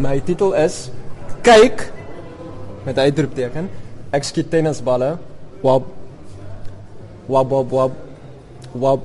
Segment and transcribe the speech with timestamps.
[0.00, 0.88] My titel is
[1.44, 1.90] Kyk
[2.86, 3.66] met uitroepteken.
[4.16, 5.18] Ek skiet tennisballe.
[5.60, 5.90] Wap.
[7.28, 7.98] Wap wap wap.
[8.72, 9.04] Wap.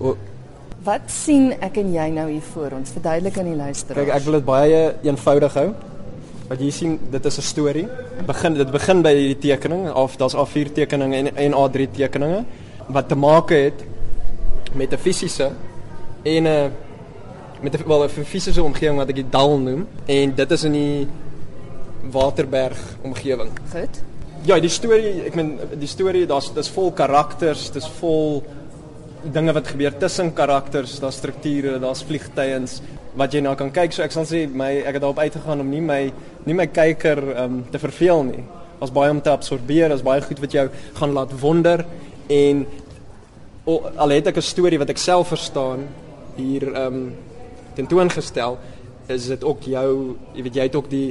[0.00, 0.12] O,
[0.84, 2.92] Wat sien ek en jy nou hier voor ons?
[2.96, 4.00] Verduidelik aan die luisteraars.
[4.00, 5.66] Kyk, ek wil dit baie eenvoudig hou.
[6.50, 7.88] Wat jy sien, dit is 'n storie.
[8.26, 12.44] Begin dit begin by die tekening of daar's A4 tekeninge en en A3 tekeninge
[12.88, 13.84] wat te maak het
[14.74, 15.50] met 'n fisiese
[16.24, 16.72] en 'n
[17.62, 20.72] met 'n wel 'n fisiese omgewing wat ek die dal noem en dit is in
[20.72, 21.08] die
[22.10, 23.50] Waterberg omgewing.
[23.72, 24.02] Goed.
[24.42, 28.42] Ja, die storie, ek meen die storie, daar's dis vol karakters, dis vol
[29.22, 32.80] dinge wat gebeur tussen karakters, daar's strukture, daar's vliegtyens
[33.18, 33.92] wat jy nou kan kyk.
[33.92, 36.12] So ek sal sê my ek het daarop uitgegaan om nie my
[36.46, 38.44] nie my kyker um, te verveel nie.
[38.80, 41.84] Daar's baie om te absorbeer, daar's baie goed wat jou gaan laat wonder
[42.30, 42.66] en
[43.66, 45.88] al het ek 'n storie wat ek self verstaan
[46.36, 47.12] hier ehm um,
[47.80, 48.58] tentoongestel,
[49.10, 49.90] is dit ook jou,
[50.36, 51.08] jy weet jy het ook die